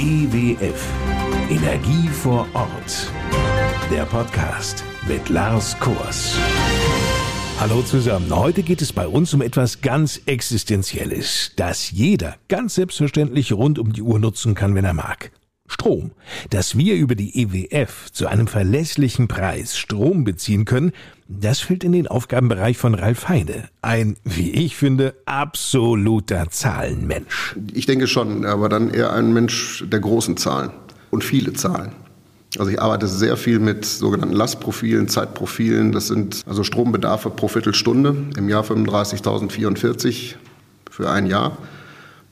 EWF 0.00 0.86
Energie 1.50 2.06
vor 2.06 2.46
Ort. 2.54 3.12
Der 3.90 4.04
Podcast 4.04 4.84
mit 5.08 5.28
Lars 5.28 5.76
Kors. 5.80 6.36
Hallo 7.58 7.82
zusammen. 7.82 8.30
Heute 8.30 8.62
geht 8.62 8.80
es 8.80 8.92
bei 8.92 9.08
uns 9.08 9.34
um 9.34 9.42
etwas 9.42 9.80
ganz 9.80 10.20
Existenzielles, 10.24 11.50
das 11.56 11.90
jeder 11.90 12.36
ganz 12.46 12.76
selbstverständlich 12.76 13.52
rund 13.52 13.80
um 13.80 13.92
die 13.92 14.02
Uhr 14.02 14.20
nutzen 14.20 14.54
kann, 14.54 14.76
wenn 14.76 14.84
er 14.84 14.94
mag. 14.94 15.32
Strom. 15.68 16.10
Dass 16.50 16.76
wir 16.76 16.96
über 16.96 17.14
die 17.14 17.42
EWF 17.42 18.10
zu 18.10 18.26
einem 18.26 18.46
verlässlichen 18.46 19.28
Preis 19.28 19.78
Strom 19.78 20.24
beziehen 20.24 20.64
können, 20.64 20.92
das 21.28 21.60
fällt 21.60 21.84
in 21.84 21.92
den 21.92 22.08
Aufgabenbereich 22.08 22.78
von 22.78 22.94
Ralf 22.94 23.28
Heine. 23.28 23.68
Ein, 23.82 24.16
wie 24.24 24.50
ich 24.50 24.76
finde, 24.76 25.14
absoluter 25.26 26.48
Zahlenmensch. 26.50 27.54
Ich 27.74 27.86
denke 27.86 28.06
schon, 28.06 28.46
aber 28.46 28.68
dann 28.68 28.90
eher 28.90 29.12
ein 29.12 29.32
Mensch 29.32 29.84
der 29.86 30.00
großen 30.00 30.36
Zahlen 30.38 30.70
und 31.10 31.22
viele 31.22 31.52
Zahlen. 31.52 31.92
Also 32.58 32.70
ich 32.70 32.80
arbeite 32.80 33.06
sehr 33.06 33.36
viel 33.36 33.58
mit 33.58 33.84
sogenannten 33.84 34.34
Lastprofilen, 34.34 35.08
Zeitprofilen. 35.08 35.92
Das 35.92 36.06
sind 36.06 36.44
also 36.46 36.64
Strombedarfe 36.64 37.28
pro 37.28 37.48
Viertelstunde. 37.48 38.16
Im 38.38 38.48
Jahr 38.48 38.64
35.044 38.64 40.36
für 40.90 41.10
ein 41.10 41.26
Jahr 41.26 41.58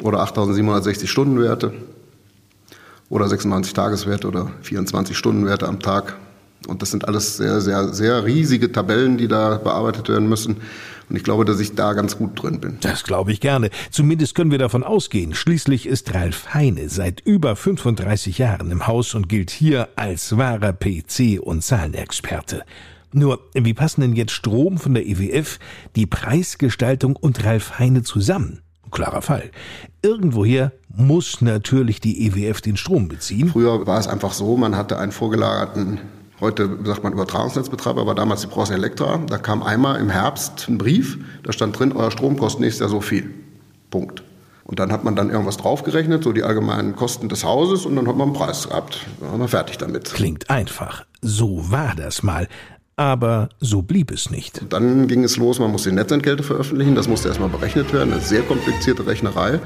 oder 0.03 0.25
8.760 0.25 1.07
Stundenwerte 1.07 1.75
oder 3.09 3.29
96 3.29 3.73
Tageswerte 3.73 4.29
oder 4.29 4.51
24 4.63 5.17
Stundenwerte 5.17 5.69
am 5.69 5.81
Tag. 5.81 6.17
Und 6.67 6.83
das 6.83 6.91
sind 6.91 7.07
alles 7.07 7.37
sehr, 7.37 7.61
sehr, 7.61 7.93
sehr 7.93 8.25
riesige 8.25 8.73
Tabellen, 8.73 9.19
die 9.19 9.29
da 9.29 9.57
bearbeitet 9.59 10.09
werden 10.09 10.29
müssen. 10.29 10.57
Und 11.09 11.15
ich 11.15 11.23
glaube, 11.23 11.45
dass 11.45 11.61
ich 11.61 11.77
da 11.77 11.93
ganz 11.93 12.17
gut 12.17 12.43
drin 12.43 12.61
bin. 12.61 12.79
Das 12.81 13.05
glaube 13.05 13.31
ich 13.31 13.41
gerne. 13.41 13.71
Zumindest 13.93 14.35
können 14.35 14.51
wir 14.51 14.59
davon 14.59 14.83
ausgehen. 14.83 15.35
Schließlich 15.35 15.87
ist 15.87 16.13
Ralf 16.15 16.53
Heine 16.55 16.89
seit 16.89 17.21
über 17.21 17.55
35 17.55 18.39
Jahren 18.39 18.73
im 18.73 18.89
Haus 18.89 19.15
und 19.15 19.29
gilt 19.29 19.51
hier 19.51 19.89
als 19.95 20.37
wahrer 20.37 20.71
PC- 20.71 21.39
und 21.39 21.63
Zahlenexperte. 21.63 22.65
Nur, 23.13 23.39
wie 23.55 23.75
passen 23.75 24.01
denn 24.01 24.17
jetzt 24.17 24.33
Strom 24.33 24.79
von 24.79 24.95
der 24.95 25.07
EWF, 25.07 25.61
die 25.95 26.07
Preisgestaltung 26.07 27.15
und 27.15 27.45
Ralf 27.45 27.79
Heine 27.79 28.03
zusammen? 28.03 28.63
Klarer 28.91 29.23
Fall. 29.23 29.51
Irgendwoher 30.07 30.71
muss 30.89 31.41
natürlich 31.41 32.01
die 32.01 32.27
EWF 32.27 32.61
den 32.61 32.77
Strom 32.77 33.09
beziehen. 33.09 33.49
Früher 33.49 33.89
war 33.89 33.99
es 33.99 34.07
einfach 34.07 34.33
so, 34.33 34.57
man 34.57 34.77
hatte 34.77 35.01
einen 35.01 35.11
vorgelagerten 35.11 35.99
Heute 36.39 36.79
sagt 36.85 37.03
man 37.03 37.15
Übertragungsnetzbetreiber, 37.15 38.03
aber 38.03 38.15
damals 38.15 38.43
die 38.43 38.47
Bros 38.49 38.69
Elektra. 38.69 39.19
Da 39.27 39.39
kam 39.39 39.63
einmal 39.63 39.99
im 39.99 40.11
Herbst 40.11 40.69
ein 40.69 40.77
Brief, 40.77 41.19
da 41.43 41.53
stand 41.53 41.79
drin, 41.79 41.93
euer 41.93 42.11
Strom 42.11 42.37
kostet 42.37 42.61
nächstes 42.61 42.81
Jahr 42.81 42.91
so 42.91 43.01
viel. 43.01 43.31
Punkt. 43.91 44.23
Und 44.65 44.79
dann 44.79 44.93
hat 44.93 45.03
man 45.03 45.17
dann 45.17 45.31
irgendwas 45.31 45.57
draufgerechnet, 45.57 46.23
so 46.25 46.33
die 46.33 46.43
allgemeinen 46.43 46.95
Kosten 46.95 47.31
des 47.31 47.43
Hauses, 47.43 47.87
und 47.87 47.97
dann 47.97 48.07
hat 48.07 48.17
man 48.17 48.29
einen 48.29 48.37
Preis 48.37 48.69
gehabt. 48.69 49.01
Dann 49.19 49.31
war 49.31 49.39
man 49.39 49.49
fertig 49.49 49.79
damit. 49.79 50.13
Klingt 50.13 50.51
einfach. 50.51 51.07
So 51.23 51.71
war 51.71 51.95
das 51.97 52.23
mal. 52.23 52.49
Aber 52.99 53.51
so 53.61 53.83
blieb 53.83 54.11
es 54.11 54.31
nicht. 54.31 54.63
Dann 54.71 55.07
ging 55.07 55.23
es 55.23 55.37
los, 55.37 55.59
man 55.59 55.71
musste 55.71 55.91
die 55.91 55.95
Netzentgelte 55.95 56.43
veröffentlichen, 56.43 56.95
das 56.95 57.09
musste 57.09 57.29
erstmal 57.29 57.51
berechnet 57.51 57.93
werden, 57.93 58.15
eine 58.15 58.23
sehr 58.23 58.41
komplizierte 58.41 59.07
Rechnerei. 59.07 59.61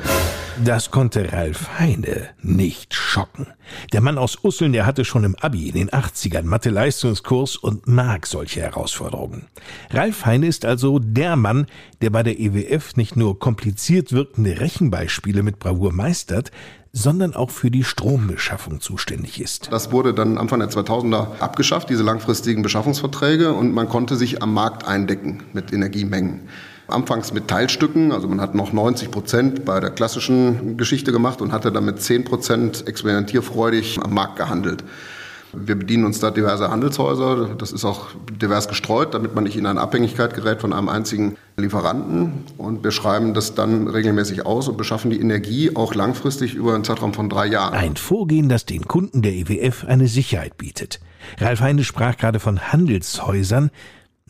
Das 0.65 0.91
konnte 0.91 1.33
Ralf 1.33 1.79
Heine 1.79 2.31
nicht 2.43 2.93
schocken. 2.93 3.47
Der 3.93 4.01
Mann 4.01 4.19
aus 4.19 4.43
Usseln, 4.43 4.73
der 4.73 4.85
hatte 4.85 5.05
schon 5.05 5.23
im 5.23 5.37
Abi 5.37 5.69
in 5.69 5.77
den 5.77 5.91
80ern 5.91 6.43
Mathe-Leistungskurs 6.43 7.57
und 7.57 7.87
mag 7.87 8.27
solche 8.27 8.63
Herausforderungen. 8.63 9.47
Ralf 9.91 10.27
Heine 10.27 10.49
ist 10.49 10.65
also 10.65 10.99
der 10.99 11.37
Mann, 11.37 11.67
der 12.03 12.11
bei 12.11 12.25
der 12.25 12.41
EWF 12.41 12.97
nicht 12.97 13.15
nur 13.15 13.39
kompliziert 13.39 14.13
wirkende 14.13 14.59
Rechenbeispiele 14.59 15.45
mit 15.45 15.61
Bravour 15.61 15.93
meistert, 15.93 16.51
sondern 16.93 17.35
auch 17.35 17.51
für 17.51 17.71
die 17.71 17.85
Strombeschaffung 17.85 18.81
zuständig 18.81 19.41
ist. 19.41 19.69
Das 19.71 19.93
wurde 19.93 20.13
dann 20.13 20.39
Anfang 20.39 20.59
der 20.61 20.71
2000er 20.71 21.39
abgeschafft, 21.39 21.89
diese 21.89 22.03
langfristigen 22.03 22.63
Beschaffungsverträge, 22.63 23.53
und 23.53 23.73
man 23.73 23.89
konnte 23.89 24.17
sich 24.17 24.43
am 24.43 24.53
Markt 24.55 24.87
eindecken 24.87 25.45
mit 25.53 25.73
Energiemengen. 25.73 26.49
Anfangs 26.89 27.33
mit 27.33 27.47
Teilstücken, 27.47 28.11
also 28.11 28.27
man 28.27 28.41
hat 28.41 28.57
noch 28.57 28.73
90 28.73 29.13
Prozent 29.13 29.65
bei 29.65 29.79
der 29.79 29.91
klassischen 29.91 30.77
Geschichte 30.77 31.13
gemacht 31.13 31.41
und 31.41 31.53
hatte 31.53 31.71
damit 31.71 32.03
10 32.03 32.25
Prozent 32.25 32.89
experimentierfreudig 32.89 34.01
am 34.03 34.13
Markt 34.13 34.37
gehandelt. 34.37 34.83
Wir 35.53 35.75
bedienen 35.75 36.05
uns 36.05 36.21
da 36.21 36.31
diverse 36.31 36.71
Handelshäuser. 36.71 37.55
Das 37.57 37.73
ist 37.73 37.85
auch 37.85 38.09
divers 38.41 38.69
gestreut, 38.69 39.15
damit 39.15 39.35
man 39.35 39.45
nicht 39.45 39.57
in 39.57 39.67
eine 39.67 39.81
Abhängigkeit 39.81 40.35
gerät 40.35 40.61
von 40.61 40.73
einem 40.73 40.89
einzigen 40.89 41.37
Lieferanten. 41.57 42.45
Und 42.59 42.85
wir 42.85 42.91
schreiben 42.91 43.35
das 43.35 43.55
dann 43.55 43.89
regelmäßig 43.89 44.47
aus 44.47 44.69
und 44.69 44.77
beschaffen 44.77 45.11
die 45.11 45.21
Energie 45.21 45.75
auch 45.75 45.95
langfristig 45.95 46.55
über 46.55 46.75
einen 46.75 46.85
Zeitraum 46.85 47.15
von 47.15 47.29
drei 47.29 47.47
Jahren. 47.47 47.75
Ein 47.75 47.97
Vorgehen, 47.97 48.49
das 48.49 48.65
den 48.65 48.87
Kunden 48.87 49.23
der 49.23 49.33
EWF 49.33 49.85
eine 49.85 50.09
Sicherheit 50.09 50.57
bietet. 50.57 51.01
Ralf 51.39 51.61
Heine 51.61 51.85
sprach 51.85 52.17
gerade 52.17 52.41
von 52.41 52.73
Handelshäusern. 52.73 53.71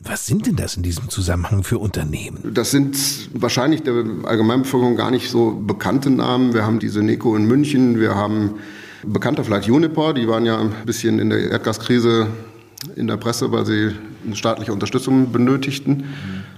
Was 0.02 0.24
sind 0.26 0.46
denn 0.46 0.56
das 0.56 0.76
in 0.76 0.82
diesem 0.82 1.10
Zusammenhang 1.10 1.62
für 1.62 1.78
Unternehmen? 1.78 2.52
Das 2.54 2.70
sind 2.70 2.96
wahrscheinlich 3.34 3.82
der 3.82 4.02
Allgemeinbevölkerung 4.24 4.96
gar 4.96 5.10
nicht 5.10 5.28
so 5.28 5.50
bekannte 5.50 6.08
Namen. 6.08 6.54
Wir 6.54 6.64
haben 6.64 6.78
diese 6.78 7.02
Neco 7.02 7.36
in 7.36 7.44
München, 7.44 8.00
wir 8.00 8.14
haben 8.14 8.54
Bekannter 9.02 9.44
vielleicht 9.44 9.68
Uniper, 9.68 10.12
die 10.12 10.28
waren 10.28 10.44
ja 10.44 10.58
ein 10.58 10.72
bisschen 10.84 11.18
in 11.18 11.30
der 11.30 11.50
Erdgaskrise 11.50 12.28
in 12.96 13.06
der 13.06 13.16
Presse, 13.16 13.52
weil 13.52 13.66
sie 13.66 13.94
eine 14.24 14.36
staatliche 14.36 14.72
Unterstützung 14.72 15.32
benötigten, 15.32 15.96
mhm. 15.96 16.04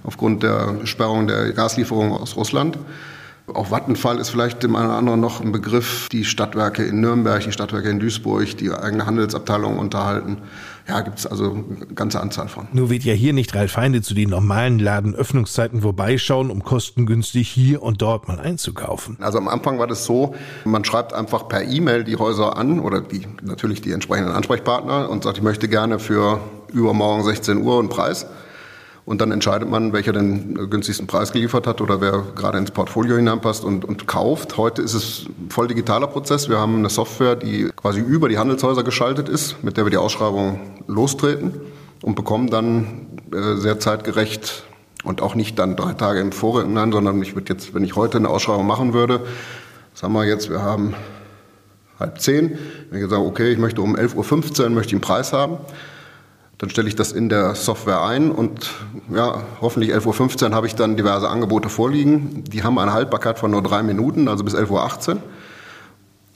aufgrund 0.05 0.43
der 0.43 0.85
Sperrung 0.85 1.27
der 1.27 1.53
Gaslieferungen 1.53 2.13
aus 2.13 2.37
Russland. 2.37 2.79
Auch 3.49 3.71
Vattenfall 3.71 4.19
ist 4.19 4.31
vielleicht 4.31 4.63
dem 4.63 4.77
einen 4.77 4.87
oder 4.87 4.97
anderen 4.97 5.21
noch 5.21 5.41
ein 5.41 5.51
Begriff. 5.51 6.09
Die 6.11 6.25
Stadtwerke 6.25 6.85
in 6.85 7.01
Nürnberg, 7.01 7.43
die 7.43 7.53
Stadtwerke 7.53 7.91
in 7.91 7.99
Duisburg, 7.99 8.57
die 8.57 8.71
eigene 8.71 9.05
Handelsabteilung 9.05 9.79
unterhalten. 9.79 10.39
Ja, 10.89 11.01
gibt 11.01 11.19
es 11.19 11.27
also 11.27 11.53
eine 11.53 11.87
ganze 11.95 12.21
Anzahl 12.21 12.49
von. 12.49 12.69
Nur 12.73 12.91
wird 12.91 13.05
ja 13.05 13.15
hier 13.15 13.33
nicht 13.33 13.55
Ralf 13.55 13.73
Feinde 13.73 14.01
zu 14.01 14.15
den 14.15 14.31
normalen 14.31 14.79
Ladenöffnungszeiten 14.79 15.83
vorbeischauen, 15.83 16.51
um 16.51 16.63
kostengünstig 16.63 17.49
hier 17.49 17.83
und 17.83 18.01
dort 18.01 18.29
mal 18.29 18.39
einzukaufen. 18.39 19.17
Also 19.21 19.39
am 19.39 19.49
Anfang 19.49 19.79
war 19.79 19.87
das 19.87 20.05
so, 20.05 20.35
man 20.65 20.85
schreibt 20.85 21.13
einfach 21.13 21.49
per 21.49 21.63
E-Mail 21.63 22.05
die 22.05 22.17
Häuser 22.17 22.57
an 22.57 22.81
oder 22.81 23.01
die, 23.01 23.27
natürlich 23.43 23.81
die 23.81 23.93
entsprechenden 23.93 24.33
Ansprechpartner 24.33 25.09
und 25.11 25.25
sagt, 25.25 25.39
ich 25.39 25.43
möchte 25.43 25.69
gerne 25.69 25.99
für 25.99 26.41
übermorgen 26.73 27.25
16 27.25 27.59
Uhr 27.59 27.79
einen 27.79 27.89
Preis. 27.89 28.27
Und 29.05 29.21
dann 29.21 29.33
entscheidet 29.33 29.69
man, 29.69 29.93
welcher 29.93 30.13
den 30.13 30.71
günstigsten 30.71 31.09
Preis 31.09 31.33
geliefert 31.33 31.67
hat 31.67 31.81
oder 31.81 32.01
wer 32.01 32.25
gerade 32.37 32.59
ins 32.59 32.71
Portfolio 32.71 33.17
hineinpasst 33.17 33.65
und, 33.65 33.85
und 33.85 34.07
kauft. 34.07 34.57
Heute 34.57 34.81
ist 34.81 34.95
es 34.95 35.27
voll 35.49 35.67
digitaler 35.67 36.07
Prozess. 36.07 36.49
Wir 36.49 36.59
haben 36.59 36.77
eine 36.77 36.89
Software, 36.89 37.35
die 37.35 37.71
quasi 37.75 38.01
über 38.01 38.29
die 38.29 38.39
Handelshäuser 38.39 38.85
geschaltet 38.85 39.29
ist, 39.29 39.63
mit 39.65 39.77
der 39.77 39.85
wir 39.87 39.91
die 39.91 39.97
Ausschreibung 39.97 40.61
lostreten 40.87 41.61
und 42.03 42.15
bekommen 42.15 42.49
dann 42.49 43.09
äh, 43.33 43.57
sehr 43.57 43.81
zeitgerecht 43.81 44.65
und 45.03 45.21
auch 45.21 45.35
nicht 45.35 45.59
dann 45.59 45.75
drei 45.75 45.95
Tage 45.95 46.21
im 46.21 46.31
Vorhinein, 46.31 46.93
sondern 46.93 47.21
ich 47.23 47.35
würde 47.35 47.53
jetzt, 47.53 47.75
wenn 47.75 47.83
ich 47.83 47.97
heute 47.97 48.19
eine 48.19 48.29
Ausschreibung 48.29 48.67
machen 48.67 48.93
würde, 48.93 49.21
sagen 49.95 50.13
wir 50.13 50.25
jetzt, 50.25 50.49
wir 50.49 50.63
haben 50.63 50.95
halb 51.99 52.21
zehn, 52.21 52.59
wenn 52.91 53.03
ich 53.03 53.11
sage, 53.11 53.25
okay, 53.25 53.53
ich 53.53 53.59
möchte 53.59 53.83
um 53.83 53.97
11.15 53.97 54.63
Uhr 54.63 54.71
möchte 54.71 54.89
ich 54.89 54.95
einen 54.95 55.01
Preis 55.01 55.33
haben, 55.33 55.59
dann 56.63 56.71
stelle 56.71 56.87
ich 56.87 56.95
das 56.95 57.11
in 57.11 57.29
der 57.29 57.57
Software 57.57 58.03
ein 58.03 58.31
und 58.31 58.71
ja, 59.13 59.43
hoffentlich 59.61 59.93
11.15 59.93 60.51
Uhr 60.51 60.55
habe 60.55 60.69
ich 60.69 60.77
dann 60.77 60.97
diverse 60.97 61.29
Angebote 61.29 61.69
vorliegen. 61.69 62.45
Die 62.45 62.63
haben 62.63 62.79
eine 62.79 62.93
Haltbarkeit 62.93 63.41
von 63.41 63.51
nur 63.51 63.65
drei 63.65 63.83
Minuten, 63.83 64.29
also 64.29 64.45
bis 64.45 64.55
11.18 64.55 65.09
Uhr. 65.15 65.23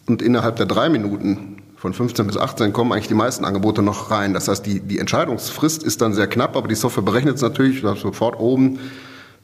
Und 0.09 0.23
innerhalb 0.23 0.57
der 0.57 0.67
drei 0.67 0.89
Minuten 0.89 1.63
von 1.77 1.93
15 1.93 2.27
bis 2.27 2.37
18 2.37 2.73
kommen 2.73 2.91
eigentlich 2.91 3.07
die 3.07 3.15
meisten 3.15 3.45
Angebote 3.45 3.83
noch 3.83 4.11
rein. 4.11 4.35
Das 4.35 4.49
heißt, 4.49 4.67
die, 4.67 4.81
die 4.81 4.99
Entscheidungsfrist 4.99 5.85
ist 5.85 6.03
dann 6.03 6.13
sehr 6.13 6.27
knapp, 6.27 6.57
aber 6.57 6.67
die 6.67 6.75
Software 6.75 7.05
berechnet 7.05 7.37
es 7.37 7.43
natürlich, 7.43 7.83
sofort 7.83 8.41
oben 8.41 8.81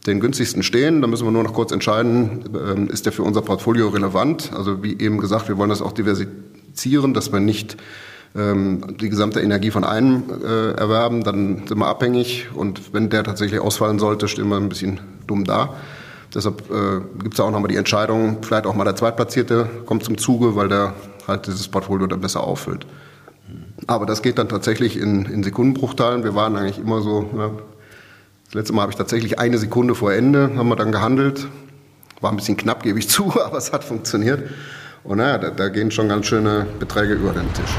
den 0.08 0.18
günstigsten 0.18 0.64
stehen. 0.64 1.00
Da 1.00 1.06
müssen 1.06 1.24
wir 1.24 1.30
nur 1.30 1.44
noch 1.44 1.54
kurz 1.54 1.70
entscheiden, 1.70 2.42
ähm, 2.56 2.88
ist 2.88 3.06
der 3.06 3.12
für 3.12 3.22
unser 3.22 3.42
Portfolio 3.42 3.86
relevant? 3.86 4.50
Also 4.52 4.82
wie 4.82 4.98
eben 4.98 5.18
gesagt, 5.18 5.46
wir 5.46 5.56
wollen 5.58 5.70
das 5.70 5.80
auch 5.80 5.92
diversifizieren, 5.92 7.14
dass 7.14 7.32
wir 7.32 7.38
nicht 7.38 7.76
ähm, 8.34 8.96
die 9.00 9.08
gesamte 9.08 9.40
Energie 9.40 9.70
von 9.70 9.84
einem 9.84 10.24
äh, 10.42 10.72
erwerben, 10.72 11.22
dann 11.22 11.66
sind 11.66 11.78
wir 11.78 11.86
abhängig 11.86 12.48
und 12.54 12.94
wenn 12.94 13.10
der 13.10 13.24
tatsächlich 13.24 13.60
ausfallen 13.60 13.98
sollte, 13.98 14.28
stehen 14.28 14.48
wir 14.48 14.56
ein 14.56 14.68
bisschen 14.68 15.00
dumm 15.26 15.44
da. 15.44 15.74
Deshalb 16.34 16.70
äh, 16.70 17.00
gibt 17.22 17.34
es 17.34 17.40
auch 17.40 17.50
nochmal 17.50 17.68
die 17.68 17.76
Entscheidung, 17.76 18.38
vielleicht 18.42 18.66
auch 18.66 18.74
mal 18.74 18.84
der 18.84 18.96
Zweitplatzierte 18.96 19.68
kommt 19.84 20.04
zum 20.04 20.16
Zuge, 20.16 20.56
weil 20.56 20.68
der 20.68 20.94
halt 21.28 21.46
dieses 21.46 21.68
Portfolio 21.68 22.06
dann 22.06 22.20
besser 22.20 22.42
auffüllt. 22.42 22.86
Aber 23.86 24.06
das 24.06 24.22
geht 24.22 24.38
dann 24.38 24.48
tatsächlich 24.48 24.96
in, 24.98 25.26
in 25.26 25.42
Sekundenbruchteilen. 25.42 26.24
Wir 26.24 26.34
waren 26.34 26.56
eigentlich 26.56 26.78
immer 26.78 27.02
so, 27.02 27.28
ja, 27.36 27.50
das 28.46 28.54
letzte 28.54 28.72
Mal 28.72 28.82
habe 28.82 28.92
ich 28.92 28.98
tatsächlich 28.98 29.38
eine 29.38 29.58
Sekunde 29.58 29.94
vor 29.94 30.12
Ende, 30.12 30.52
haben 30.56 30.68
wir 30.68 30.76
dann 30.76 30.92
gehandelt. 30.92 31.48
War 32.20 32.30
ein 32.30 32.36
bisschen 32.36 32.56
knapp, 32.56 32.82
gebe 32.82 32.98
ich 32.98 33.08
zu, 33.10 33.32
aber 33.42 33.58
es 33.58 33.72
hat 33.72 33.84
funktioniert. 33.84 34.42
Und 35.04 35.18
naja, 35.18 35.38
da, 35.38 35.50
da 35.50 35.68
gehen 35.68 35.90
schon 35.90 36.08
ganz 36.08 36.26
schöne 36.26 36.66
Beträge 36.78 37.14
über 37.14 37.32
den 37.32 37.52
Tisch. 37.54 37.76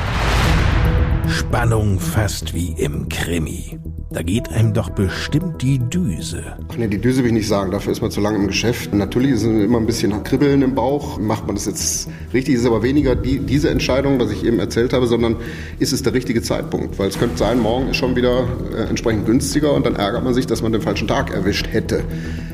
Spannung 1.27 1.99
fast 1.99 2.53
wie 2.53 2.73
im 2.77 3.07
Krimi. 3.09 3.79
Da 4.11 4.21
geht 4.21 4.49
einem 4.49 4.73
doch 4.73 4.89
bestimmt 4.89 5.61
die 5.61 5.79
Düse. 5.79 6.43
Ach 6.69 6.77
nee, 6.77 6.87
die 6.87 6.99
Düse 6.99 7.21
will 7.21 7.27
ich 7.27 7.33
nicht 7.33 7.47
sagen, 7.47 7.71
dafür 7.71 7.91
ist 7.91 8.01
man 8.01 8.11
zu 8.11 8.21
lange 8.21 8.37
im 8.37 8.47
Geschäft. 8.47 8.93
Natürlich 8.93 9.31
ist 9.31 9.43
es 9.43 9.63
immer 9.63 9.79
ein 9.79 9.87
bisschen 9.87 10.23
Kribbeln 10.23 10.61
im 10.61 10.75
Bauch. 10.75 11.19
Macht 11.19 11.47
man 11.47 11.55
das 11.55 11.65
jetzt 11.65 12.09
richtig, 12.33 12.55
ist 12.55 12.65
aber 12.65 12.83
weniger 12.83 13.15
die, 13.15 13.39
diese 13.39 13.69
Entscheidung, 13.69 14.19
was 14.19 14.29
ich 14.31 14.45
eben 14.45 14.59
erzählt 14.59 14.93
habe, 14.93 15.07
sondern 15.07 15.37
ist 15.79 15.93
es 15.93 16.03
der 16.03 16.13
richtige 16.13 16.41
Zeitpunkt? 16.41 16.99
Weil 16.99 17.07
es 17.07 17.17
könnte 17.17 17.37
sein, 17.37 17.59
morgen 17.59 17.89
ist 17.89 17.97
schon 17.97 18.15
wieder 18.15 18.45
äh, 18.75 18.83
entsprechend 18.89 19.25
günstiger 19.25 19.73
und 19.73 19.85
dann 19.85 19.95
ärgert 19.95 20.23
man 20.23 20.33
sich, 20.33 20.45
dass 20.45 20.61
man 20.61 20.71
den 20.71 20.81
falschen 20.81 21.07
Tag 21.07 21.33
erwischt 21.33 21.67
hätte. 21.71 22.03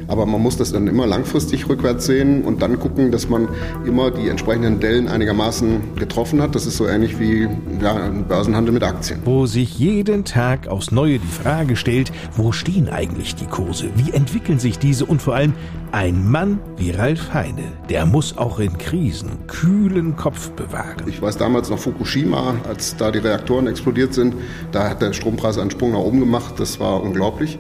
Aber 0.08 0.26
man 0.26 0.42
muss 0.42 0.58
das 0.58 0.72
dann 0.72 0.88
immer 0.88 1.06
langfristig 1.06 1.70
rückwärts 1.70 2.08
sehen 2.08 2.44
und 2.44 2.64
dann 2.64 2.80
gucken, 2.80 3.12
dass 3.12 3.30
man 3.30 3.48
immer 3.86 4.10
die 4.10 4.28
entsprechenden 4.28 4.80
Dellen 4.80 5.08
einigermaßen 5.08 5.96
getroffen 5.96 6.42
hat. 6.42 6.56
Das 6.56 6.66
ist 6.66 6.78
so 6.78 6.88
ähnlich 6.88 7.20
wie 7.20 7.48
ja, 7.80 7.96
ein 7.96 8.28
Börsenhandel 8.28 8.59
mit 8.66 8.84
Aktien. 8.84 9.22
Wo 9.26 9.46
sich 9.46 9.80
jeden 9.80 10.26
Tag 10.26 10.68
aufs 10.68 10.92
Neue 10.92 11.20
die 11.20 11.28
Frage 11.28 11.76
stellt, 11.76 12.12
wo 12.36 12.52
stehen 12.52 12.90
eigentlich 12.90 13.36
die 13.36 13.46
Kurse? 13.46 13.90
Wie 13.96 14.12
entwickeln 14.12 14.60
sich 14.60 14.80
diese? 14.80 15.06
Und 15.06 15.22
vor 15.22 15.36
allem 15.36 15.54
ein 15.92 16.30
Mann 16.30 16.60
wie 16.78 16.92
Ralf 16.92 17.34
Heine, 17.34 17.64
der 17.90 18.06
muss 18.06 18.38
auch 18.38 18.60
in 18.60 18.78
Krisen 18.78 19.48
kühlen 19.48 20.16
Kopf 20.16 20.52
bewahren. 20.52 21.08
Ich 21.08 21.22
weiß 21.22 21.38
damals 21.38 21.70
noch 21.70 21.80
Fukushima, 21.80 22.56
als 22.68 22.96
da 22.96 23.12
die 23.12 23.20
Reaktoren 23.20 23.68
explodiert 23.68 24.14
sind, 24.14 24.36
da 24.72 24.90
hat 24.90 25.02
der 25.02 25.14
Strompreis 25.14 25.58
einen 25.58 25.72
Sprung 25.72 25.94
nach 25.94 26.00
oben 26.00 26.20
gemacht. 26.20 26.56
Das 26.58 26.80
war 26.80 27.02
unglaublich. 27.02 27.58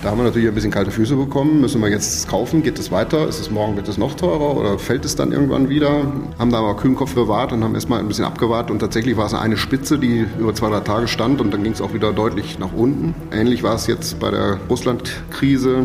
Da 0.00 0.10
haben 0.10 0.18
wir 0.18 0.24
natürlich 0.24 0.46
ein 0.46 0.54
bisschen 0.54 0.70
kalte 0.70 0.92
Füße 0.92 1.16
bekommen. 1.16 1.60
Müssen 1.60 1.80
wir 1.80 1.88
jetzt 1.88 2.28
kaufen? 2.28 2.62
Geht 2.62 2.78
es 2.78 2.92
weiter? 2.92 3.26
Ist 3.26 3.40
es 3.40 3.50
morgen, 3.50 3.74
wird 3.74 3.88
es 3.88 3.98
noch 3.98 4.14
teurer 4.14 4.56
oder 4.56 4.78
fällt 4.78 5.04
es 5.04 5.16
dann 5.16 5.32
irgendwann 5.32 5.68
wieder? 5.68 6.12
Haben 6.38 6.52
da 6.52 6.58
aber 6.58 6.76
kühlen 6.76 6.94
Kopf 6.94 7.14
bewahrt 7.14 7.52
und 7.52 7.64
haben 7.64 7.74
erstmal 7.74 7.98
ein 7.98 8.06
bisschen 8.06 8.24
abgewartet. 8.24 8.70
Und 8.70 8.78
tatsächlich 8.78 9.16
war 9.16 9.26
es 9.26 9.34
eine 9.34 9.56
Spitze, 9.56 9.98
die 9.98 10.24
über 10.38 10.54
zwei, 10.54 10.70
drei 10.70 10.80
Tage 10.80 11.08
stand 11.08 11.40
und 11.40 11.52
dann 11.52 11.64
ging 11.64 11.72
es 11.72 11.80
auch 11.80 11.94
wieder 11.94 12.12
deutlich 12.12 12.60
nach 12.60 12.72
unten. 12.72 13.16
Ähnlich 13.32 13.64
war 13.64 13.74
es 13.74 13.88
jetzt 13.88 14.20
bei 14.20 14.30
der 14.30 14.60
Russland-Krise. 14.70 15.84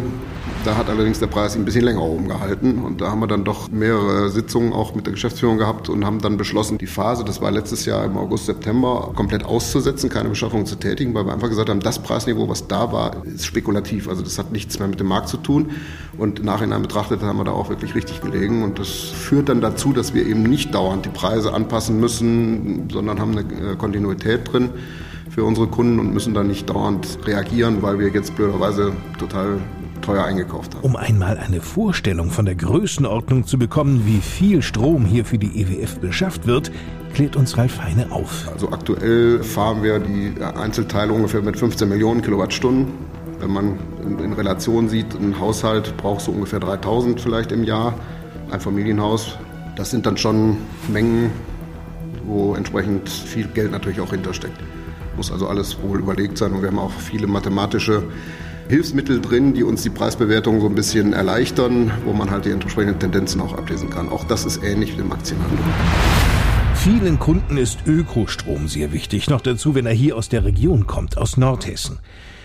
Da 0.66 0.78
hat 0.78 0.90
allerdings 0.90 1.20
der 1.20 1.28
Preis 1.28 1.58
ein 1.58 1.66
bisschen 1.66 1.84
länger 1.84 2.02
oben 2.02 2.30
gehalten 2.30 2.80
und 2.80 3.02
da 3.02 3.12
haben 3.12 3.20
wir 3.20 3.28
dann 3.28 3.44
doch 3.44 3.70
mehrere 3.70 4.30
Sitzungen 4.30 4.72
auch 4.72 4.96
mit 4.96 5.06
der 5.06 5.12
Geschäftsführung 5.12 5.58
gehabt 5.58 5.90
und 5.90 6.06
haben 6.06 6.20
dann 6.20 6.38
beschlossen, 6.38 6.78
die 6.78 6.88
Phase, 6.88 7.26
das 7.26 7.42
war 7.42 7.52
letztes 7.52 7.84
Jahr 7.84 8.06
im 8.06 8.16
August, 8.16 8.46
September, 8.46 9.12
komplett 9.14 9.44
auszusetzen, 9.44 10.10
keine 10.10 10.30
Beschaffung 10.30 10.66
zu 10.66 10.78
tätigen, 10.78 11.14
weil 11.14 11.26
wir 11.26 11.34
einfach 11.34 11.50
gesagt 11.50 11.70
haben, 11.70 11.82
das 11.82 12.00
Preisniveau, 12.00 12.48
was 12.48 12.66
da 12.70 12.94
war, 12.94 13.26
ist 13.26 13.46
spekulativ. 13.46 14.08
Also 14.08 14.24
das 14.24 14.40
hat 14.40 14.54
nichts 14.54 14.80
mehr 14.80 14.88
mit 14.88 15.02
dem 15.02 15.08
Markt 15.08 15.28
zu 15.28 15.36
tun. 15.36 15.72
Und 16.18 16.40
im 16.40 16.46
Nachhinein 16.46 16.82
betrachtet 16.82 17.22
haben 17.24 17.40
wir 17.40 17.44
da 17.44 17.52
auch 17.52 17.68
wirklich 17.68 17.94
richtig 17.94 18.22
gelegen. 18.22 18.64
Und 18.64 18.80
das 18.80 18.88
führt 18.88 19.50
dann 19.50 19.60
dazu, 19.60 19.92
dass 19.92 20.14
wir 20.14 20.26
eben 20.26 20.44
nicht 20.44 20.74
dauernd 20.74 21.06
die 21.06 21.10
Preise 21.10 21.54
anpassen 21.54 22.00
müssen, 22.00 22.88
sondern 22.90 23.20
haben 23.20 23.38
eine 23.38 23.42
äh, 23.42 23.76
Kontinuität 23.76 24.54
drin 24.54 24.70
für 25.30 25.44
unsere 25.44 25.68
Kunden 25.68 26.00
und 26.00 26.14
müssen 26.14 26.34
dann 26.34 26.48
nicht 26.48 26.70
dauernd 26.70 27.20
reagieren, 27.26 27.82
weil 27.82 28.00
wir 28.00 28.08
jetzt 28.08 28.34
blöderweise 28.38 28.94
total 29.20 29.60
teuer 30.04 30.24
eingekauft 30.24 30.76
haben. 30.76 30.84
Um 30.84 30.96
einmal 30.96 31.38
eine 31.38 31.62
Vorstellung 31.62 32.30
von 32.30 32.46
der 32.46 32.56
Größenordnung 32.56 33.46
zu 33.46 33.58
bekommen, 33.58 34.04
wie 34.06 34.20
viel 34.20 34.62
Strom 34.62 35.06
hier 35.06 35.26
für 35.26 35.38
die 35.40 35.62
EWF 35.62 36.00
beschafft 36.00 36.46
wird, 36.46 36.72
klärt 37.14 37.36
uns 37.36 37.58
Ralf 37.58 37.82
Heine 37.82 38.12
auf. 38.12 38.48
Also 38.52 38.72
aktuell 38.72 39.44
fahren 39.44 39.82
wir 39.82 40.00
die 40.00 40.34
Einzelteile 40.42 41.14
ungefähr 41.14 41.42
mit 41.42 41.58
15 41.58 41.88
Millionen 41.88 42.22
Kilowattstunden. 42.22 42.88
Wenn 43.40 43.52
man 43.52 43.78
in, 44.02 44.34
Relation 44.34 44.90
sieht, 44.90 45.16
ein 45.16 45.40
Haushalt 45.40 45.98
braucht 45.98 46.22
so 46.22 46.32
ungefähr 46.32 46.60
3000 46.60 47.20
vielleicht 47.20 47.52
im 47.52 47.64
Jahr, 47.64 47.94
ein 48.52 48.60
Familienhaus. 48.60 49.38
Das 49.76 49.92
sind 49.92 50.06
dann 50.06 50.18
schon 50.18 50.58
Mengen, 50.88 51.32
wo 52.26 52.56
entsprechend 52.56 53.10
viel 53.10 53.48
Geld 53.48 53.72
natürlich 53.72 54.00
auch 54.00 54.12
hintersteckt. 54.12 54.58
Muss 55.18 55.32
also 55.32 55.48
alles 55.48 55.82
wohl 55.82 56.00
überlegt 56.00 56.38
sein 56.38 56.54
und 56.54 56.62
wir 56.62 56.70
haben 56.70 56.80
auch 56.80 56.92
viele 56.92 57.28
mathematische 57.28 58.04
Hilfsmittel 58.70 59.22
drin, 59.22 59.54
die 59.54 59.64
uns 59.64 59.84
die 59.84 59.90
Preisbewertung 59.90 60.62
so 60.62 60.68
ein 60.68 60.76
bisschen 60.76 61.14
erleichtern, 61.14 61.92
wo 62.06 62.14
man 62.14 62.32
halt 62.32 62.46
die 62.46 62.52
entsprechenden 62.52 63.00
Tendenzen 63.00 63.42
auch 63.42 63.54
ablesen 63.58 63.90
kann. 63.90 64.10
Auch 64.10 64.24
das 64.24 64.46
ist 64.46 64.64
ähnlich 64.64 64.98
wie 64.98 65.02
im 65.02 65.12
Aktienhandel. 65.12 65.60
Vielen 66.76 67.20
Kunden 67.20 67.58
ist 67.58 67.80
Ökostrom 67.86 68.68
sehr 68.68 68.92
wichtig, 68.92 69.30
noch 69.30 69.42
dazu, 69.42 69.76
wenn 69.76 69.86
er 69.86 69.94
hier 69.94 70.18
aus 70.18 70.30
der 70.30 70.44
Region 70.44 70.88
kommt, 70.88 71.18
aus 71.18 71.38
Nordhessen. 71.38 72.00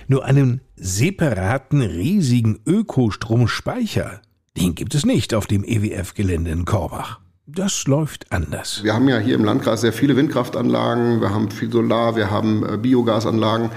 Nur 0.07 0.25
einen 0.25 0.61
separaten, 0.77 1.83
riesigen 1.83 2.61
Ökostromspeicher, 2.65 4.21
den 4.57 4.75
gibt 4.75 4.95
es 4.95 5.05
nicht 5.05 5.35
auf 5.35 5.47
dem 5.47 5.65
EWF-Gelände 5.65 6.51
in 6.51 6.65
Korbach. 6.65 7.21
Das 7.47 7.87
läuft 7.87 8.31
anders. 8.31 8.85
Wir 8.85 8.95
haben 8.95 9.09
ja 9.09 9.19
hier 9.19 9.35
im 9.35 9.45
Landkreis 9.45 9.81
sehr 9.81 9.93
viele 9.93 10.15
Windkraftanlagen, 10.17 11.21
wir 11.21 11.31
haben 11.31 11.51
viel 11.51 11.73
Solar, 11.73 12.15
wir 12.15 12.31
haben 12.31 12.63
äh, 12.63 12.77
Biogasanlagen. 12.77 13.71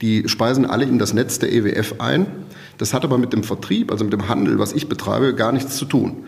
Die 0.00 0.28
speisen 0.28 0.66
alle 0.66 0.84
in 0.84 0.98
das 0.98 1.14
Netz 1.14 1.38
der 1.38 1.52
EWF 1.52 1.96
ein. 1.98 2.26
Das 2.78 2.92
hat 2.92 3.04
aber 3.04 3.18
mit 3.18 3.32
dem 3.32 3.42
Vertrieb, 3.42 3.90
also 3.90 4.04
mit 4.04 4.12
dem 4.12 4.28
Handel, 4.28 4.58
was 4.58 4.72
ich 4.72 4.88
betreibe, 4.88 5.34
gar 5.34 5.52
nichts 5.52 5.76
zu 5.76 5.86
tun. 5.86 6.24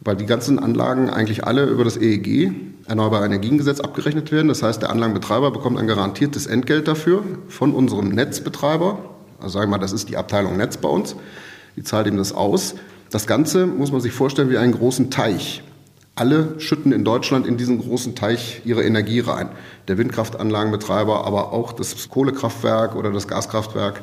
Weil 0.00 0.16
die 0.16 0.26
ganzen 0.26 0.58
Anlagen 0.58 1.10
eigentlich 1.10 1.44
alle 1.44 1.64
über 1.64 1.82
das 1.82 1.96
EEG, 1.96 2.52
Erneuerbare 2.86 3.24
Energiengesetz, 3.24 3.80
abgerechnet 3.80 4.30
werden. 4.30 4.46
Das 4.46 4.62
heißt, 4.62 4.82
der 4.82 4.90
Anlagenbetreiber 4.90 5.50
bekommt 5.50 5.78
ein 5.78 5.88
garantiertes 5.88 6.46
Entgelt 6.46 6.86
dafür 6.86 7.24
von 7.48 7.72
unserem 7.74 8.10
Netzbetreiber. 8.10 8.98
Also 9.40 9.58
sagen 9.58 9.70
wir 9.70 9.78
mal, 9.78 9.82
das 9.82 9.92
ist 9.92 10.08
die 10.08 10.16
Abteilung 10.16 10.56
Netz 10.56 10.76
bei 10.76 10.88
uns. 10.88 11.16
Die 11.76 11.82
zahlt 11.82 12.06
ihm 12.06 12.16
das 12.16 12.32
aus. 12.32 12.76
Das 13.10 13.26
Ganze 13.26 13.66
muss 13.66 13.90
man 13.90 14.00
sich 14.00 14.12
vorstellen 14.12 14.50
wie 14.50 14.58
einen 14.58 14.72
großen 14.72 15.10
Teich. 15.10 15.62
Alle 16.18 16.58
schütten 16.58 16.92
in 16.92 17.04
Deutschland 17.04 17.46
in 17.46 17.58
diesen 17.58 17.78
großen 17.78 18.14
Teich 18.14 18.62
ihre 18.64 18.82
Energie 18.82 19.20
rein. 19.20 19.50
Der 19.86 19.98
Windkraftanlagenbetreiber, 19.98 21.26
aber 21.26 21.52
auch 21.52 21.74
das 21.74 22.08
Kohlekraftwerk 22.08 22.96
oder 22.96 23.12
das 23.12 23.28
Gaskraftwerk. 23.28 24.00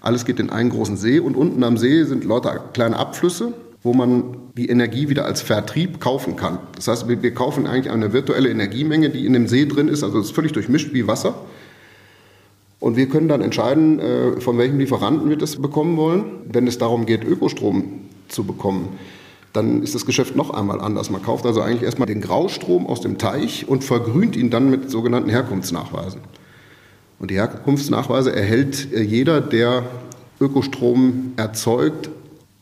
Alles 0.00 0.24
geht 0.24 0.38
in 0.38 0.50
einen 0.50 0.70
großen 0.70 0.96
See 0.96 1.18
und 1.18 1.36
unten 1.36 1.64
am 1.64 1.76
See 1.76 2.04
sind 2.04 2.24
lauter 2.24 2.60
kleine 2.72 2.96
Abflüsse, 2.96 3.54
wo 3.82 3.92
man 3.92 4.36
die 4.56 4.68
Energie 4.68 5.08
wieder 5.08 5.24
als 5.24 5.42
Vertrieb 5.42 5.98
kaufen 5.98 6.36
kann. 6.36 6.60
Das 6.76 6.86
heißt, 6.86 7.08
wir, 7.08 7.34
kaufen 7.34 7.66
eigentlich 7.66 7.90
eine 7.90 8.12
virtuelle 8.12 8.50
Energiemenge, 8.50 9.10
die 9.10 9.26
in 9.26 9.32
dem 9.32 9.48
See 9.48 9.66
drin 9.66 9.88
ist, 9.88 10.04
also 10.04 10.20
es 10.20 10.26
ist 10.26 10.36
völlig 10.36 10.52
durchmischt 10.52 10.94
wie 10.94 11.08
Wasser. 11.08 11.34
Und 12.78 12.96
wir 12.96 13.08
können 13.08 13.26
dann 13.26 13.40
entscheiden, 13.40 13.98
äh, 13.98 14.40
von 14.40 14.58
welchem 14.58 14.78
Lieferanten 14.78 15.28
wir 15.28 15.36
das 15.36 15.56
bekommen 15.56 15.96
wollen, 15.96 16.24
wenn 16.52 16.68
es 16.68 16.78
darum 16.78 17.04
geht, 17.04 17.24
Ökostrom 17.24 18.02
zu 18.28 18.44
bekommen 18.44 18.96
dann 19.52 19.82
ist 19.82 19.94
das 19.94 20.06
Geschäft 20.06 20.36
noch 20.36 20.50
einmal 20.50 20.80
anders. 20.80 21.10
Man 21.10 21.22
kauft 21.22 21.46
also 21.46 21.60
eigentlich 21.60 21.82
erstmal 21.82 22.06
den 22.06 22.20
Graustrom 22.20 22.86
aus 22.86 23.00
dem 23.00 23.18
Teich 23.18 23.66
und 23.68 23.82
vergrünt 23.84 24.36
ihn 24.36 24.50
dann 24.50 24.70
mit 24.70 24.90
sogenannten 24.90 25.30
Herkunftsnachweisen. 25.30 26.20
Und 27.18 27.30
die 27.30 27.34
Herkunftsnachweise 27.34 28.34
erhält 28.34 28.92
äh, 28.92 29.02
jeder, 29.02 29.40
der 29.40 29.84
Ökostrom 30.40 31.32
erzeugt. 31.36 32.10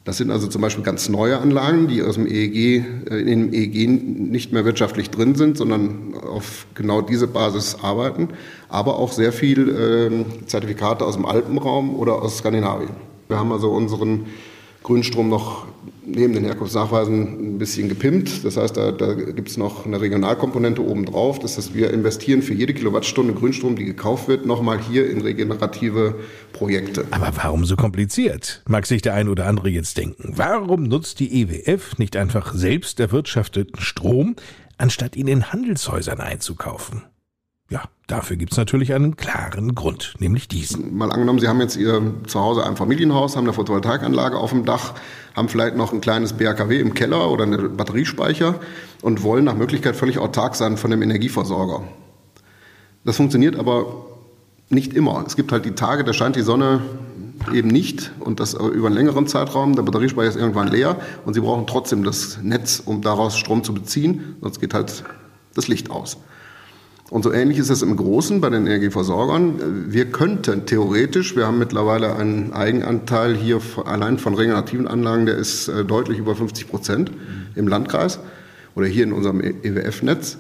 Das 0.05 0.19
sind 0.19 0.31
also 0.31 0.47
zum 0.47 0.63
Beispiel 0.63 0.85
ganz 0.85 1.09
neue 1.09 1.39
Anlagen, 1.39 1.89
die 1.89 2.01
aus 2.03 2.15
dem 2.15 2.27
EEG, 2.27 2.85
äh, 3.11 3.21
in 3.21 3.27
dem 3.27 3.53
EEG 3.53 3.89
nicht 4.31 4.53
mehr 4.53 4.65
wirtschaftlich 4.65 5.11
drin 5.11 5.35
sind, 5.35 5.59
sondern 5.59 6.15
auf 6.15 6.67
genau 6.75 7.03
diese 7.03 7.27
Basis 7.27 7.77
arbeiten. 7.83 8.29
Aber 8.69 8.99
auch 8.99 9.13
sehr 9.13 9.33
viel 9.33 9.69
äh, 9.69 10.47
Zertifikate 10.47 11.05
aus 11.05 11.17
dem 11.17 11.27
Alpenraum 11.27 11.95
oder 11.97 12.23
aus 12.23 12.39
Skandinavien. 12.39 12.91
Wir 13.29 13.39
haben 13.39 13.53
also 13.53 13.71
unseren 13.71 14.27
Grünstrom 14.87 15.29
noch 15.29 15.67
neben 16.07 16.33
den 16.33 16.45
Herkunftsnachweisen 16.45 17.55
ein 17.55 17.59
bisschen 17.59 17.89
gepimpt. 17.89 18.45
Das 18.45 18.57
heißt, 18.57 18.77
da, 18.77 18.93
da 18.93 19.15
gibt 19.15 19.49
es 19.49 19.57
noch 19.57 19.85
eine 19.85 20.01
Regionalkomponente 20.01 20.81
obendrauf. 20.81 21.41
Das 21.41 21.57
heißt, 21.57 21.75
wir 21.75 21.91
investieren 21.91 22.41
für 22.41 22.55
jede 22.55 22.73
Kilowattstunde 22.73 23.35
Grünstrom, 23.35 23.75
die 23.75 23.85
gekauft 23.85 24.29
wird, 24.29 24.47
nochmal 24.47 24.79
hier 24.81 25.11
in 25.11 25.23
regenerative 25.23 26.15
Projekte. 26.53 27.05
Aber 27.11 27.33
warum 27.35 27.65
so 27.65 27.75
kompliziert? 27.75 28.63
Mag 28.69 28.87
sich 28.87 29.03
der 29.03 29.15
ein 29.15 29.29
oder 29.29 29.47
andere 29.47 29.71
jetzt 29.71 29.99
denken. 29.99 30.35
Warum 30.37 30.85
nutzt 30.85 31.19
die 31.19 31.43
EWF 31.43 31.99
nicht 31.99 32.17
einfach 32.17 32.55
selbst 32.55 33.01
erwirtschafteten 33.01 33.81
Strom, 33.81 34.37
anstatt 34.79 35.17
ihn 35.17 35.27
in 35.27 35.53
Handelshäusern 35.53 36.21
einzukaufen? 36.21 37.03
Ja, 37.69 37.83
dafür 38.07 38.37
gibt's 38.37 38.57
natürlich 38.57 38.95
einen 38.95 39.17
klaren 39.17 39.75
Grund, 39.75 40.15
nämlich 40.21 40.47
diesen. 40.47 40.97
Mal 40.97 41.11
angenommen, 41.11 41.41
Sie 41.41 41.49
haben 41.49 41.61
jetzt 41.61 41.77
Ihr 41.77 42.01
Zuhause 42.29 42.65
ein 42.65 42.77
Familienhaus, 42.77 43.35
haben 43.35 43.45
eine 43.45 43.53
Photovoltaikanlage 43.53 44.37
auf 44.37 44.51
dem 44.51 44.65
Dach, 44.65 44.95
haben 45.35 45.49
vielleicht 45.49 45.77
noch 45.77 45.93
ein 45.93 46.01
kleines 46.01 46.35
BHKW 46.35 46.79
im 46.79 46.95
Keller 46.95 47.29
oder 47.29 47.43
einen 47.43 47.77
Batteriespeicher 47.77 48.61
und 49.03 49.25
wollen 49.25 49.45
nach 49.45 49.57
Möglichkeit 49.57 49.97
völlig 49.97 50.19
autark 50.19 50.55
sein 50.55 50.77
von 50.77 50.93
dem 50.93 51.03
Energieversorger. 51.03 51.83
Das 53.05 53.17
funktioniert 53.17 53.57
aber 53.57 54.07
nicht 54.69 54.95
immer. 54.95 55.25
Es 55.27 55.35
gibt 55.35 55.51
halt 55.51 55.65
die 55.65 55.73
Tage, 55.73 56.05
da 56.05 56.13
scheint 56.13 56.37
die 56.37 56.43
Sonne 56.43 56.83
eben 57.53 57.69
nicht 57.69 58.13
und 58.21 58.39
das 58.39 58.55
über 58.55 58.87
einen 58.87 58.97
längeren 58.97 59.27
Zeitraum. 59.27 59.75
Der 59.75 59.83
Batteriespeicher 59.83 60.29
ist 60.29 60.37
irgendwann 60.37 60.69
leer 60.69 61.01
und 61.25 61.35
Sie 61.35 61.41
brauchen 61.41 61.67
trotzdem 61.67 62.05
das 62.05 62.39
Netz, 62.43 62.81
um 62.85 63.03
daraus 63.03 63.37
Strom 63.37 63.65
zu 63.65 63.75
beziehen, 63.75 64.37
sonst 64.41 64.61
geht 64.61 64.73
halt 64.73 65.03
das 65.55 65.67
Licht 65.67 65.91
aus. 65.91 66.19
Und 67.09 67.23
so 67.23 67.33
ähnlich 67.33 67.59
ist 67.59 67.71
es 67.71 67.83
im 67.83 67.97
Großen 67.97 68.41
bei 68.41 68.51
den 68.51 68.67
Energieversorgern. 68.67 69.93
Wir 69.93 70.07
könnten 70.07 70.67
theoretisch, 70.67 71.37
wir 71.37 71.47
haben 71.47 71.59
mittlerweile 71.59 72.17
einen 72.17 72.53
Eigenanteil 72.53 73.37
hier 73.37 73.61
allein 73.85 74.19
von 74.19 74.35
regenerativen 74.35 74.89
Anlagen, 74.89 75.27
der 75.27 75.37
ist 75.37 75.69
äh, 75.69 75.85
deutlich 75.85 76.19
über 76.19 76.35
50 76.35 76.69
Prozent 76.69 77.13
im 77.55 77.69
Landkreis 77.69 78.19
oder 78.75 78.87
hier 78.87 79.05
in 79.05 79.13
unserem 79.13 79.41
EWF-Netz. 79.41 80.39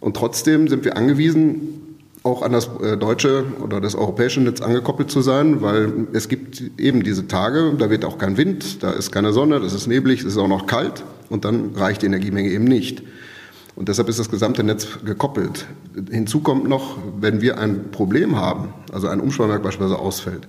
Und 0.00 0.16
trotzdem 0.16 0.66
sind 0.66 0.84
wir 0.84 0.96
angewiesen, 0.96 1.80
auch 2.22 2.42
an 2.42 2.52
das 2.52 2.68
äh, 2.82 2.96
deutsche 2.96 3.44
oder 3.62 3.80
das 3.80 3.94
europäische 3.94 4.40
Netz 4.40 4.60
angekoppelt 4.60 5.10
zu 5.10 5.20
sein, 5.20 5.62
weil 5.62 6.08
es 6.12 6.28
gibt 6.28 6.62
eben 6.78 7.04
diese 7.04 7.28
Tage, 7.28 7.74
da 7.78 7.88
wird 7.88 8.04
auch 8.04 8.18
kein 8.18 8.36
Wind, 8.36 8.82
da 8.82 8.90
ist 8.90 9.12
keine 9.12 9.32
Sonne, 9.32 9.60
das 9.60 9.72
ist 9.72 9.86
neblig, 9.86 10.20
es 10.20 10.26
ist 10.26 10.38
auch 10.38 10.48
noch 10.48 10.66
kalt 10.66 11.04
und 11.28 11.44
dann 11.44 11.70
reicht 11.76 12.02
die 12.02 12.06
Energiemenge 12.06 12.50
eben 12.50 12.64
nicht. 12.64 13.02
Und 13.76 13.88
deshalb 13.88 14.08
ist 14.08 14.18
das 14.18 14.30
gesamte 14.30 14.62
Netz 14.62 14.86
gekoppelt. 15.04 15.66
Hinzu 16.10 16.40
kommt 16.40 16.68
noch, 16.68 16.98
wenn 17.18 17.40
wir 17.40 17.58
ein 17.58 17.90
Problem 17.90 18.36
haben, 18.36 18.74
also 18.92 19.08
ein 19.08 19.20
Umspannwerk 19.20 19.62
beispielsweise 19.62 19.98
ausfällt, 19.98 20.48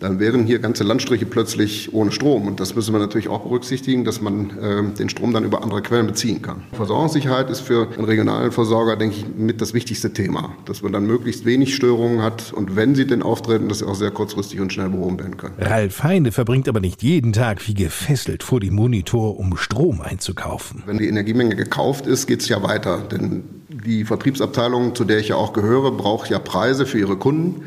dann 0.00 0.18
wären 0.18 0.44
hier 0.44 0.58
ganze 0.58 0.84
Landstriche 0.84 1.24
plötzlich 1.24 1.94
ohne 1.94 2.12
Strom. 2.12 2.46
Und 2.46 2.60
das 2.60 2.74
müssen 2.74 2.92
wir 2.92 2.98
natürlich 2.98 3.28
auch 3.28 3.42
berücksichtigen, 3.42 4.04
dass 4.04 4.20
man 4.20 4.50
äh, 4.58 4.96
den 4.96 5.08
Strom 5.08 5.32
dann 5.32 5.44
über 5.44 5.62
andere 5.62 5.82
Quellen 5.82 6.06
beziehen 6.06 6.42
kann. 6.42 6.64
Versorgungssicherheit 6.72 7.48
ist 7.48 7.60
für 7.60 7.88
einen 7.92 8.04
regionalen 8.04 8.52
Versorger, 8.52 8.96
denke 8.96 9.16
ich, 9.16 9.26
mit 9.36 9.60
das 9.60 9.72
wichtigste 9.72 10.12
Thema. 10.12 10.54
Dass 10.64 10.82
man 10.82 10.92
dann 10.92 11.06
möglichst 11.06 11.44
wenig 11.44 11.74
Störungen 11.74 12.22
hat 12.22 12.52
und 12.52 12.76
wenn 12.76 12.94
sie 12.94 13.06
denn 13.06 13.22
auftreten, 13.22 13.68
dass 13.68 13.78
sie 13.78 13.86
auch 13.86 13.94
sehr 13.94 14.10
kurzfristig 14.10 14.60
und 14.60 14.72
schnell 14.72 14.88
behoben 14.88 15.18
werden 15.18 15.36
können. 15.36 15.54
Ralf 15.58 16.02
Heine 16.02 16.32
verbringt 16.32 16.68
aber 16.68 16.80
nicht 16.80 17.02
jeden 17.02 17.32
Tag 17.32 17.66
wie 17.68 17.74
gefesselt 17.74 18.42
vor 18.42 18.60
dem 18.60 18.74
Monitor, 18.74 19.38
um 19.38 19.56
Strom 19.56 20.00
einzukaufen. 20.00 20.82
Wenn 20.86 20.98
die 20.98 21.08
Energiemenge 21.08 21.56
gekauft 21.56 22.06
ist, 22.06 22.26
geht 22.26 22.42
es 22.42 22.48
ja 22.48 22.62
weiter. 22.62 22.98
Denn 23.10 23.44
die 23.68 24.04
Vertriebsabteilung, 24.04 24.94
zu 24.94 25.04
der 25.04 25.18
ich 25.18 25.28
ja 25.28 25.36
auch 25.36 25.52
gehöre, 25.52 25.92
braucht 25.92 26.30
ja 26.30 26.38
Preise 26.38 26.86
für 26.86 26.98
ihre 26.98 27.16
Kunden. 27.16 27.62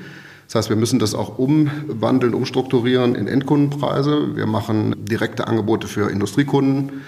Das 0.47 0.55
heißt, 0.55 0.69
wir 0.69 0.77
müssen 0.77 0.99
das 0.99 1.13
auch 1.13 1.37
umwandeln, 1.37 2.33
umstrukturieren 2.33 3.15
in 3.15 3.27
Endkundenpreise. 3.27 4.35
Wir 4.35 4.47
machen 4.47 4.95
direkte 5.05 5.47
Angebote 5.47 5.87
für 5.87 6.09
Industriekunden. 6.09 7.01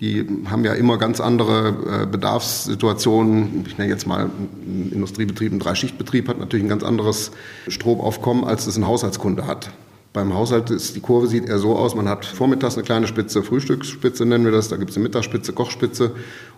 Die 0.00 0.26
haben 0.50 0.64
ja 0.64 0.74
immer 0.74 0.98
ganz 0.98 1.20
andere 1.20 2.02
äh, 2.02 2.06
Bedarfssituationen. 2.06 3.64
Ich 3.66 3.78
nenne 3.78 3.88
jetzt 3.88 4.06
mal 4.06 4.30
einen 4.66 4.90
Industriebetrieb, 4.92 5.52
ein 5.52 5.60
Dreischichtbetrieb 5.60 6.28
hat 6.28 6.38
natürlich 6.38 6.66
ein 6.66 6.68
ganz 6.68 6.82
anderes 6.82 7.30
Stromaufkommen, 7.68 8.44
als 8.44 8.66
es 8.66 8.76
ein 8.76 8.86
Haushaltskunde 8.86 9.46
hat. 9.46 9.70
Beim 10.12 10.34
Haushalt 10.34 10.70
ist 10.70 10.94
die 10.94 11.00
Kurve 11.00 11.26
sieht 11.26 11.46
eher 11.46 11.58
so 11.58 11.74
aus, 11.74 11.94
man 11.94 12.06
hat 12.06 12.26
vormittags 12.26 12.74
eine 12.74 12.84
kleine 12.84 13.06
Spitze, 13.06 13.42
Frühstücksspitze 13.42 14.26
nennen 14.26 14.44
wir 14.44 14.52
das, 14.52 14.68
da 14.68 14.76
gibt 14.76 14.90
es 14.90 14.96
eine 14.96 15.04
Mittagsspitze, 15.04 15.54
Kochspitze 15.54 16.10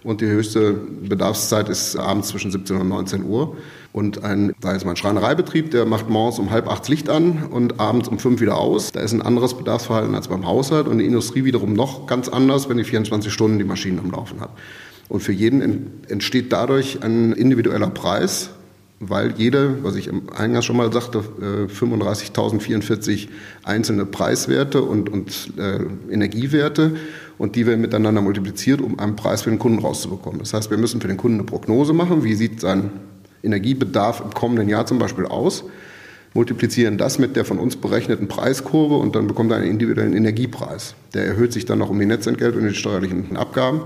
und 0.02 0.20
die 0.20 0.26
höchste 0.26 0.72
Bedarfszeit 0.72 1.68
ist 1.68 1.94
abends 1.96 2.28
zwischen 2.28 2.50
17 2.50 2.76
und 2.78 2.88
19 2.88 3.24
Uhr. 3.24 3.56
Und 3.92 4.24
ein, 4.24 4.54
da 4.60 4.72
ist 4.72 4.84
mein 4.84 4.96
Schreinereibetrieb, 4.96 5.70
der 5.70 5.86
macht 5.86 6.10
morgens 6.10 6.40
um 6.40 6.50
halb 6.50 6.68
acht 6.68 6.88
Licht 6.88 7.08
an 7.08 7.46
und 7.48 7.78
abends 7.78 8.08
um 8.08 8.18
fünf 8.18 8.40
wieder 8.40 8.58
aus. 8.58 8.90
Da 8.90 8.98
ist 8.98 9.12
ein 9.12 9.22
anderes 9.22 9.54
Bedarfsverhalten 9.54 10.16
als 10.16 10.26
beim 10.26 10.44
Haushalt 10.46 10.88
und 10.88 10.98
die 10.98 11.06
Industrie 11.06 11.44
wiederum 11.44 11.74
noch 11.74 12.08
ganz 12.08 12.28
anders, 12.28 12.68
wenn 12.68 12.76
die 12.76 12.84
24 12.84 13.32
Stunden 13.32 13.58
die 13.58 13.64
Maschinen 13.64 14.00
am 14.00 14.10
Laufen 14.10 14.40
hat. 14.40 14.50
Und 15.08 15.22
für 15.22 15.32
jeden 15.32 16.02
entsteht 16.08 16.52
dadurch 16.52 17.04
ein 17.04 17.32
individueller 17.32 17.90
Preis, 17.90 18.50
weil 19.00 19.34
jede, 19.36 19.82
was 19.82 19.96
ich 19.96 20.10
eingangs 20.36 20.64
schon 20.64 20.76
mal 20.76 20.92
sagte, 20.92 21.20
35.044 21.20 23.24
äh, 23.24 23.28
einzelne 23.64 24.06
Preiswerte 24.06 24.82
und, 24.82 25.08
und 25.08 25.52
äh, 25.58 25.80
Energiewerte 26.12 26.92
und 27.38 27.56
die 27.56 27.66
werden 27.66 27.80
miteinander 27.80 28.22
multipliziert, 28.22 28.80
um 28.80 28.98
einen 28.98 29.16
Preis 29.16 29.42
für 29.42 29.50
den 29.50 29.58
Kunden 29.58 29.80
rauszubekommen. 29.80 30.38
Das 30.38 30.54
heißt, 30.54 30.70
wir 30.70 30.78
müssen 30.78 31.00
für 31.00 31.08
den 31.08 31.16
Kunden 31.16 31.38
eine 31.38 31.46
Prognose 31.46 31.92
machen, 31.92 32.24
wie 32.24 32.34
sieht 32.34 32.60
sein 32.60 32.90
Energiebedarf 33.42 34.20
im 34.20 34.30
kommenden 34.30 34.68
Jahr 34.68 34.86
zum 34.86 34.98
Beispiel 34.98 35.26
aus, 35.26 35.64
multiplizieren 36.32 36.98
das 36.98 37.18
mit 37.18 37.36
der 37.36 37.44
von 37.44 37.58
uns 37.58 37.76
berechneten 37.76 38.28
Preiskurve 38.28 38.96
und 38.96 39.14
dann 39.14 39.26
bekommt 39.26 39.52
er 39.52 39.58
einen 39.58 39.70
individuellen 39.70 40.16
Energiepreis. 40.16 40.94
Der 41.12 41.26
erhöht 41.26 41.52
sich 41.52 41.64
dann 41.64 41.78
noch 41.78 41.90
um 41.90 41.98
die 41.98 42.06
Netzentgelte 42.06 42.58
und 42.58 42.66
die 42.66 42.74
steuerlichen 42.74 43.36
Abgaben. 43.36 43.82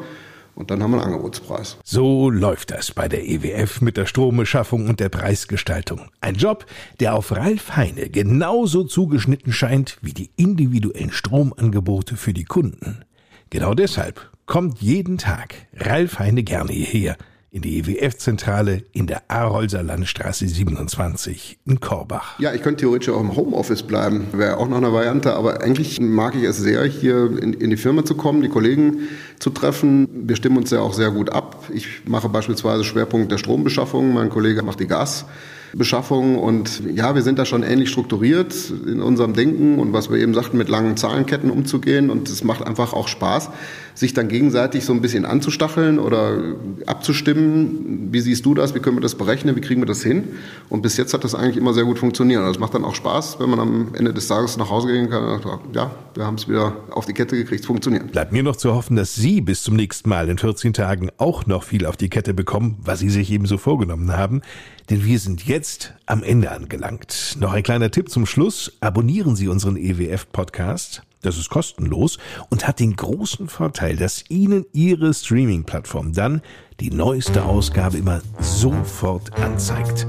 Und 0.58 0.72
dann 0.72 0.82
haben 0.82 0.90
wir 0.90 0.96
einen 1.00 1.12
Angebotspreis. 1.12 1.76
So 1.84 2.30
läuft 2.30 2.72
das 2.72 2.90
bei 2.90 3.06
der 3.06 3.24
EWF 3.24 3.80
mit 3.80 3.96
der 3.96 4.06
Strombeschaffung 4.06 4.88
und 4.88 4.98
der 4.98 5.08
Preisgestaltung. 5.08 6.08
Ein 6.20 6.34
Job, 6.34 6.66
der 6.98 7.14
auf 7.14 7.30
Ralf 7.30 7.76
Heine 7.76 8.10
genauso 8.10 8.82
zugeschnitten 8.82 9.52
scheint 9.52 9.98
wie 10.02 10.12
die 10.12 10.30
individuellen 10.34 11.12
Stromangebote 11.12 12.16
für 12.16 12.32
die 12.32 12.42
Kunden. 12.42 13.04
Genau 13.50 13.72
deshalb 13.74 14.32
kommt 14.46 14.80
jeden 14.80 15.16
Tag 15.16 15.54
Ralf 15.76 16.18
Heine 16.18 16.42
gerne 16.42 16.72
hierher 16.72 17.16
in 17.58 17.62
die 17.62 17.78
EWF-Zentrale 17.78 18.84
in 18.92 19.08
der 19.08 19.22
Arolser 19.28 19.82
Landstraße 19.82 20.46
27 20.46 21.58
in 21.66 21.80
Korbach. 21.80 22.38
Ja, 22.38 22.54
ich 22.54 22.62
könnte 22.62 22.82
theoretisch 22.82 23.08
auch 23.08 23.20
im 23.20 23.34
Homeoffice 23.34 23.82
bleiben, 23.82 24.28
wäre 24.32 24.58
auch 24.58 24.68
noch 24.68 24.76
eine 24.76 24.92
Variante, 24.92 25.34
aber 25.34 25.60
eigentlich 25.60 26.00
mag 26.00 26.36
ich 26.36 26.44
es 26.44 26.58
sehr, 26.58 26.84
hier 26.84 27.36
in, 27.42 27.54
in, 27.54 27.70
die 27.70 27.76
Firma 27.76 28.04
zu 28.04 28.14
kommen, 28.14 28.42
die 28.42 28.48
Kollegen 28.48 29.08
zu 29.40 29.50
treffen. 29.50 30.08
Wir 30.28 30.36
stimmen 30.36 30.56
uns 30.56 30.70
ja 30.70 30.80
auch 30.80 30.92
sehr 30.92 31.10
gut 31.10 31.30
ab. 31.30 31.64
Ich 31.74 32.04
mache 32.06 32.28
beispielsweise 32.28 32.84
Schwerpunkt 32.84 33.32
der 33.32 33.38
Strombeschaffung, 33.38 34.12
mein 34.12 34.30
Kollege 34.30 34.62
macht 34.62 34.78
die 34.78 34.86
Gas. 34.86 35.26
Beschaffung. 35.74 36.38
Und 36.38 36.82
ja, 36.94 37.14
wir 37.14 37.22
sind 37.22 37.38
da 37.38 37.44
schon 37.44 37.62
ähnlich 37.62 37.90
strukturiert 37.90 38.54
in 38.86 39.02
unserem 39.02 39.34
Denken 39.34 39.78
und 39.78 39.92
was 39.92 40.10
wir 40.10 40.16
eben 40.18 40.34
sagten, 40.34 40.56
mit 40.56 40.68
langen 40.68 40.96
Zahlenketten 40.96 41.50
umzugehen. 41.50 42.10
Und 42.10 42.28
es 42.28 42.44
macht 42.44 42.66
einfach 42.66 42.92
auch 42.92 43.08
Spaß, 43.08 43.50
sich 43.98 44.14
dann 44.14 44.28
gegenseitig 44.28 44.84
so 44.84 44.92
ein 44.92 45.00
bisschen 45.00 45.24
anzustacheln 45.24 45.98
oder 45.98 46.38
abzustimmen. 46.86 48.08
Wie 48.12 48.20
siehst 48.20 48.46
du 48.46 48.54
das? 48.54 48.74
Wie 48.74 48.78
können 48.78 48.96
wir 48.96 49.00
das 49.00 49.16
berechnen? 49.16 49.56
Wie 49.56 49.60
kriegen 49.60 49.80
wir 49.80 49.86
das 49.86 50.02
hin? 50.02 50.24
Und 50.68 50.82
bis 50.82 50.96
jetzt 50.96 51.14
hat 51.14 51.24
das 51.24 51.34
eigentlich 51.34 51.56
immer 51.56 51.74
sehr 51.74 51.84
gut 51.84 51.98
funktioniert. 51.98 52.40
Und 52.40 52.46
das 52.46 52.60
macht 52.60 52.74
dann 52.74 52.84
auch 52.84 52.94
Spaß, 52.94 53.40
wenn 53.40 53.50
man 53.50 53.58
am 53.58 53.94
Ende 53.94 54.14
des 54.14 54.28
Tages 54.28 54.56
nach 54.56 54.70
Hause 54.70 54.88
gehen 54.88 55.10
kann. 55.10 55.24
Und 55.24 55.42
sagt, 55.42 55.74
ja, 55.74 55.90
wir 56.14 56.24
haben 56.24 56.36
es 56.36 56.48
wieder 56.48 56.76
auf 56.90 57.06
die 57.06 57.12
Kette 57.12 57.36
gekriegt, 57.36 57.60
es 57.60 57.66
funktioniert. 57.66 58.12
Bleibt 58.12 58.32
mir 58.32 58.44
noch 58.44 58.56
zu 58.56 58.72
hoffen, 58.72 58.96
dass 58.96 59.16
Sie 59.16 59.40
bis 59.40 59.64
zum 59.64 59.74
nächsten 59.74 60.08
Mal 60.08 60.28
in 60.28 60.38
14 60.38 60.72
Tagen 60.72 61.10
auch 61.18 61.46
noch 61.46 61.64
viel 61.64 61.84
auf 61.84 61.96
die 61.96 62.08
Kette 62.08 62.34
bekommen, 62.34 62.78
was 62.84 63.00
Sie 63.00 63.10
sich 63.10 63.32
eben 63.32 63.46
so 63.46 63.58
vorgenommen 63.58 64.16
haben. 64.16 64.42
Denn 64.90 65.04
wir 65.04 65.18
sind 65.18 65.44
jetzt 65.44 65.94
am 66.06 66.22
Ende 66.22 66.52
angelangt. 66.52 67.36
Noch 67.40 67.52
ein 67.52 67.64
kleiner 67.64 67.90
Tipp 67.90 68.10
zum 68.10 68.26
Schluss. 68.26 68.72
Abonnieren 68.80 69.34
Sie 69.34 69.48
unseren 69.48 69.76
EWF-Podcast. 69.76 71.02
Das 71.22 71.36
ist 71.36 71.50
kostenlos 71.50 72.18
und 72.50 72.66
hat 72.66 72.80
den 72.80 72.94
großen 72.96 73.48
Vorteil, 73.48 73.96
dass 73.96 74.24
Ihnen 74.28 74.66
Ihre 74.72 75.12
Streaming-Plattform 75.12 76.12
dann 76.12 76.42
die 76.80 76.90
neueste 76.90 77.44
Ausgabe 77.44 77.98
immer 77.98 78.20
sofort 78.40 79.32
anzeigt. 79.34 80.06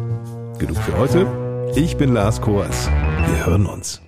Genug 0.60 0.78
für 0.78 0.98
heute. 0.98 1.28
Ich 1.76 1.98
bin 1.98 2.14
Lars 2.14 2.42
Koas. 2.42 2.88
Wir 2.88 3.46
hören 3.46 3.66
uns. 3.66 4.02